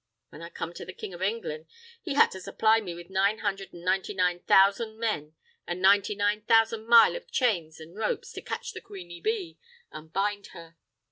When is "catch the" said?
8.41-8.81